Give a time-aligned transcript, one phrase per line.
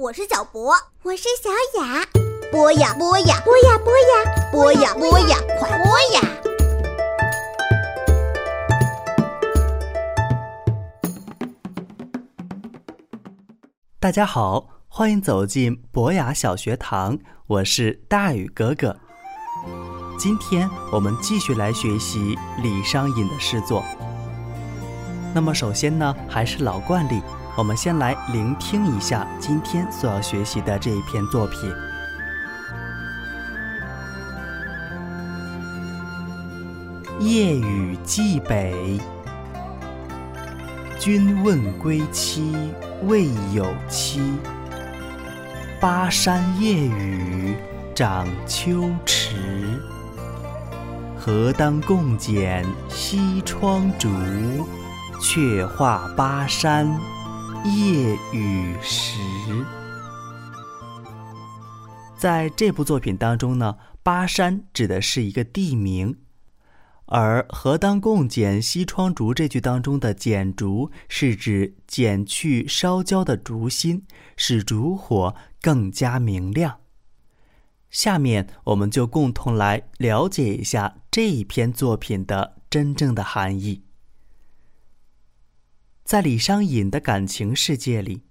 [0.00, 1.50] 我是小博，我是小
[1.80, 2.06] 雅。
[2.52, 6.20] 播呀播呀，播呀播呀，播呀播呀，快播呀！
[13.98, 17.18] 大家好，欢迎走进博雅小学堂，
[17.48, 18.96] 我是大宇哥哥。
[20.16, 23.82] 今天我们继续来学习李商隐的诗作。
[25.34, 27.20] 那么首先呢，还是老惯例，
[27.58, 31.68] 我们先来聆听一下今天所要学习的这一篇作品。
[37.18, 39.00] 夜雨寄北，
[41.00, 42.54] 君问归期
[43.02, 44.38] 未有期。
[45.80, 47.56] 巴山夜雨
[47.92, 49.34] 涨秋池，
[51.18, 54.08] 何当共剪西窗烛？
[55.20, 56.88] 却话巴山
[57.64, 59.18] 夜雨时。
[62.16, 66.16] 在这部作品当中呢，巴山指的是一个地名，
[67.06, 74.04] 而“何当共剪西窗烛”这句当中的“剪烛”是指剪去烧焦的烛芯，
[74.36, 76.78] 使烛火更加明亮。
[77.90, 83.82] 下面我们就共同来了解一下这一篇作品的真正的含义。
[86.08, 88.22] 在李商隐的感情世界里，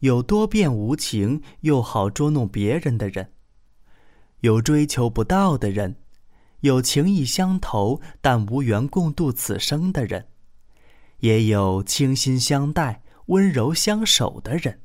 [0.00, 3.32] 有多变无情又好捉弄别人的人，
[4.40, 5.96] 有追求不到的人，
[6.60, 10.26] 有情意相投但无缘共度此生的人，
[11.20, 14.82] 也有倾心相待、温柔相守的人。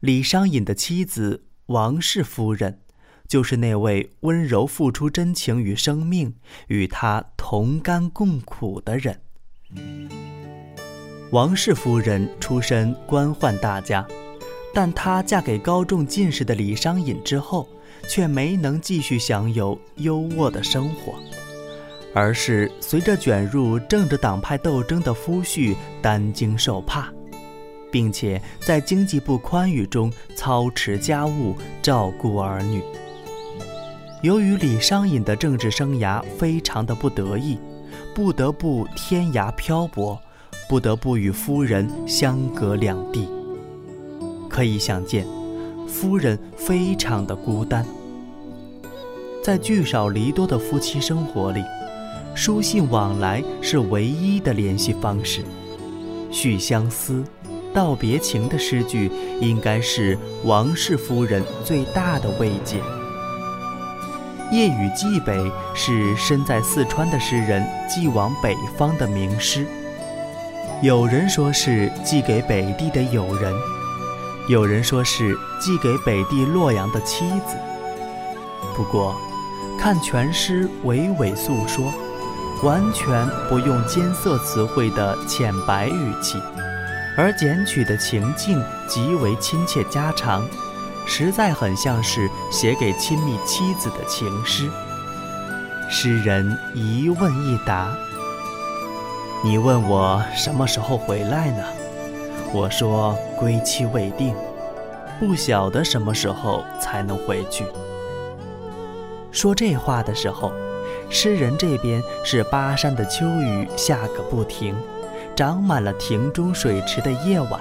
[0.00, 2.80] 李商隐的妻子王氏夫人，
[3.28, 6.34] 就是那位温柔付出真情与生命，
[6.66, 9.22] 与他同甘共苦的人。
[11.32, 14.06] 王氏夫人出身官宦大家，
[14.74, 17.66] 但她嫁给高中进士的李商隐之后，
[18.06, 21.14] 却没能继续享有优渥的生活，
[22.12, 27.10] 而是随着卷入政治党派斗争的夫婿担惊受怕，
[27.90, 32.82] 并且在经济不宽裕中操持家务、照顾儿女。
[34.20, 37.58] 由于李商隐的政治生涯非常的不得意，
[38.14, 40.20] 不得不天涯漂泊。
[40.72, 43.28] 不得不与夫人相隔两地，
[44.48, 45.26] 可以想见，
[45.86, 47.84] 夫人非常的孤单。
[49.44, 51.62] 在聚少离多的夫妻生活里，
[52.34, 55.42] 书信往来是唯一的联系方式。
[56.30, 57.22] 叙相思、
[57.74, 59.10] 道别情的诗句，
[59.42, 62.78] 应该是王氏夫人最大的慰藉。
[64.50, 69.66] 夜雨寄北是身在四川的诗人寄往北方的名诗。
[70.82, 73.54] 有人说是寄给北地的友人，
[74.48, 77.56] 有人说是寄给北地洛阳的妻子。
[78.74, 79.16] 不过，
[79.78, 81.94] 看全诗娓娓诉说，
[82.64, 86.42] 完全不用艰涩词汇的浅白语气，
[87.16, 90.44] 而剪取的情境极为亲切家常，
[91.06, 94.68] 实在很像是写给亲密妻子的情诗。
[95.88, 97.88] 诗人一问一答。
[99.44, 101.64] 你问我什么时候回来呢？
[102.54, 104.36] 我说归期未定，
[105.18, 107.66] 不晓得什么时候才能回去。
[109.32, 110.52] 说这话的时候，
[111.10, 114.76] 诗人这边是巴山的秋雨下个不停，
[115.34, 117.60] 长满了庭中水池的夜晚。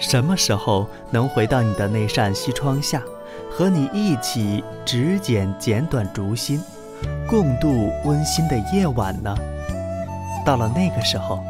[0.00, 3.00] 什么时候能回到你的那扇西窗下，
[3.48, 6.60] 和你一起执剪剪短烛芯，
[7.28, 9.36] 共度温馨的夜晚呢？
[10.48, 11.44] 到了那个时候，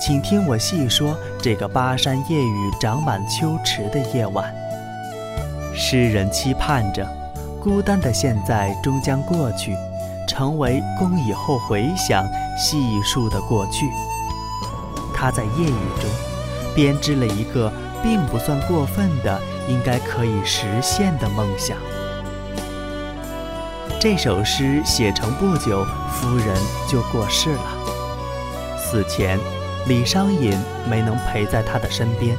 [0.00, 4.54] 请听我细说这个巴山夜雨长满秋池的夜晚。
[5.74, 7.04] 诗人期盼着，
[7.60, 9.76] 孤单的现在终将过去，
[10.28, 12.24] 成为供以后回想
[12.56, 13.90] 细数的过去。
[15.12, 16.08] 他在夜雨中，
[16.76, 17.72] 编织了一个
[18.04, 21.76] 并不算过分的、应该可以实现的梦想。
[23.98, 26.56] 这首诗写成不久，夫人
[26.88, 27.81] 就过世了。
[28.92, 29.38] 死前，
[29.88, 30.52] 李商隐
[30.86, 32.36] 没能陪在他的身边，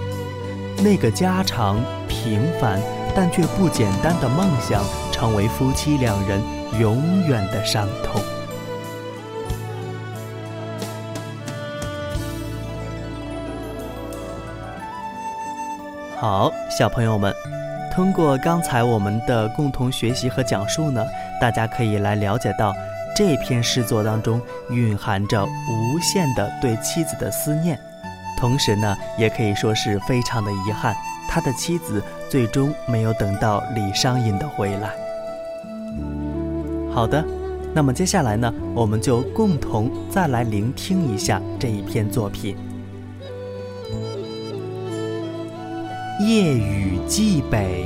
[0.84, 2.80] 那个家常平凡
[3.16, 6.40] 但却不简单的梦想，成为夫妻两人
[6.80, 8.22] 永远的伤痛。
[16.16, 17.34] 好，小朋友们，
[17.92, 21.04] 通过刚才我们的共同学习和讲述呢，
[21.42, 22.76] 大家可以来了解到。
[23.16, 27.80] 这篇诗作当中蕴含着无限的对妻子的思念，
[28.38, 30.96] 同时呢，也可以说是非常的遗憾，
[31.30, 34.90] 他的妻子最终没有等到李商隐的回来。
[36.92, 37.24] 好的，
[37.74, 42.58] 那么接下来呢，我们就共同再来聆听一下这一篇作品。
[46.20, 47.86] 夜雨寄北，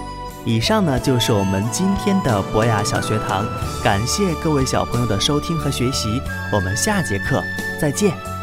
[0.45, 3.45] 以上呢就是我们今天的博雅小学堂，
[3.83, 6.21] 感谢各位小朋友的收听和学习，
[6.51, 7.43] 我们下节课
[7.79, 8.40] 再见。